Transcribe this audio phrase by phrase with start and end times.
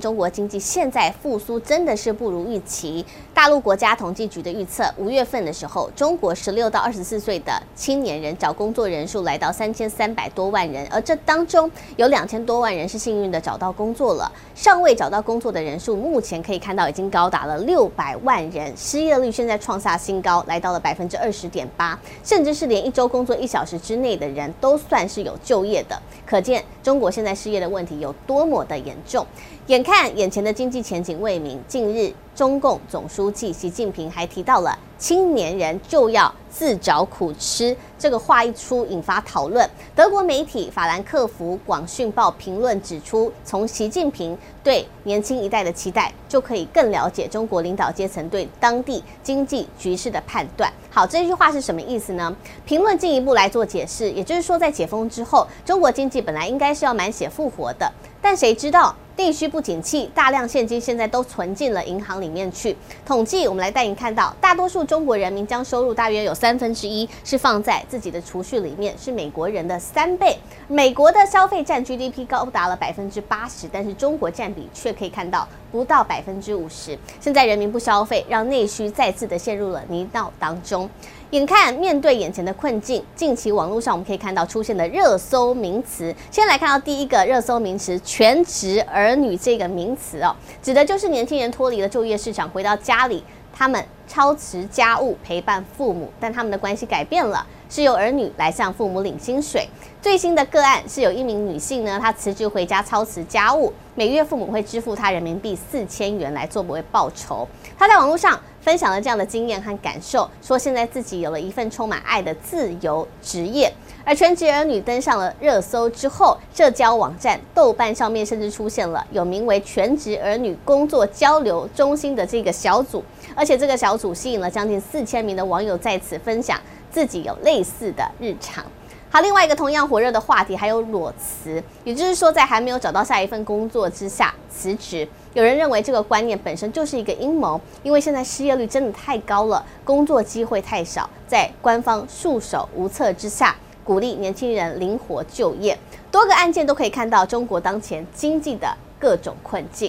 [0.00, 3.04] 中国经济现在复苏真的是不如预期。
[3.34, 14.30] 大陆国家统计局的预测，五月份的时候，中国十六到二十四岁的青年人找工作人数来到三千三百多万人，而这当中有两千多万人是幸运的找到工作了。
[14.54, 26.00] 尚未找到工作的人数，目前可以看到已经高达了六百万人，失业率现在创下新高，来到了百分之二十点八，甚至是连一周工作一小时之内的人都算是有就业的。
[26.26, 29.26] 可见中国现在失业的问题有多么的严重。
[29.66, 39.68] 眼看看眼前的经济前景未明，近日中共总书记习近平还提到了青年人就要自找苦吃，这个话一出引发讨论。
[39.96, 50.72] 德国媒体法兰克福广讯报评论指出，从习近平对年轻一代的期待，就可以更了解中国领导阶层对当地经济局势的判断。
[50.88, 52.32] 好，这句话是什么意思呢？
[52.64, 58.94] 评论进一步来做解释，也就是说，在解封之后，中国经济本来应该是要满血复活的，但谁知道？
[59.20, 62.74] 内需不景气，大量现金现在都存进了银行里面去。
[63.04, 70.38] 统计，我们来带您看到，大多数中国人民将收入大约有三分之一是放在自己的储蓄里面，是美国人的三倍。
[70.68, 76.98] 美国的消费占 GDP 高达了百分之八十，但是中国占比却可以看到不到百分之五十。
[77.20, 80.88] 现在人民不消费，让内需再次的陷入了泥淖当中。
[81.30, 86.12] 眼看面对眼前的困境，近期网络上我们可以看到出现的热搜名词。
[86.28, 93.22] 先来看到第一个热搜名词“全职儿女”这个名词哦，指的就是年轻人脱离了就业市场，回到家里，
[93.60, 99.68] 他们操持家务陪伴父母，但他们的关系改变了，是由儿女来向父母领薪水。
[100.00, 107.46] 最新的个案是有一名女性呢，她辞职回家操持家务，每月父母会支付她人民币四千元来作为报酬。
[107.78, 113.70] 她在网络上分享了这样的经验和感受，说现在自己有了一份充满爱的自由职业。
[114.02, 123.04] 而全职儿女登上了热搜之后，社交网站豆瓣上面甚至出现了有名为“全职儿女工作交流中心”的这个小组，
[123.34, 126.60] 而且这个小组吸引了将近四千名的网友在此分享
[126.90, 128.64] 自己有类似的日常。
[129.12, 135.06] 好，另外一个同样火热的话题还有裸辞，也就是说，在还没有找到下一份工作之下辞职。
[135.34, 145.76] 有人认为这个观念本身就是一个阴谋，因为现在失业率真的太高了，工作机会太少，在官方束手无策之下，鼓励年轻人灵活就业。
[146.10, 148.68] 多个案件都可以看到中国当前经济的
[148.98, 149.88] 各种困境。